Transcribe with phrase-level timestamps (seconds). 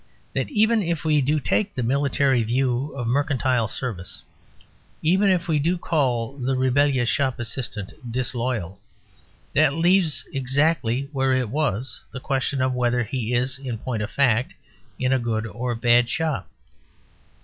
[0.33, 4.23] That even if we do take the military view of mercantile service,
[5.03, 8.79] even if we do call the rebellious shop assistant "disloyal"
[9.53, 14.09] that leaves exactly where it was the question of whether he is, in point of
[14.09, 14.55] fact,
[14.97, 16.49] in a good or bad shop.